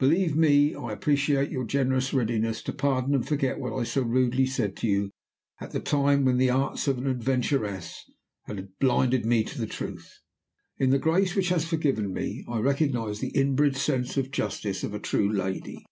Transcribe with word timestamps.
Believe 0.00 0.34
me, 0.34 0.74
I 0.74 0.92
appreciate 0.92 1.52
your 1.52 1.62
generous 1.62 2.12
readiness 2.12 2.64
to 2.64 2.72
pardon 2.72 3.14
and 3.14 3.24
forget 3.24 3.60
what 3.60 3.72
I 3.74 3.84
so 3.84 4.02
rudely 4.02 4.44
said 4.44 4.74
to 4.78 4.88
you 4.88 5.12
at 5.60 5.72
a 5.72 5.78
time 5.78 6.24
when 6.24 6.36
the 6.36 6.50
arts 6.50 6.88
of 6.88 6.98
an 6.98 7.06
adventuress 7.06 8.02
had 8.46 8.76
blinded 8.80 9.24
me 9.24 9.44
to 9.44 9.56
the 9.56 9.68
truth. 9.68 10.18
In 10.78 10.90
the 10.90 10.98
grace 10.98 11.36
which 11.36 11.50
has 11.50 11.64
forgiven 11.64 12.12
me 12.12 12.44
I 12.48 12.58
recognize 12.58 13.20
the 13.20 13.30
inbred 13.36 13.76
sense 13.76 14.16
of 14.16 14.32
justice 14.32 14.82
of 14.82 14.94
a 14.94 14.98
true 14.98 15.32
lady. 15.32 15.86